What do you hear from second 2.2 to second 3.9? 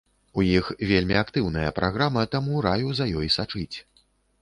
таму раю за ёй сачыць.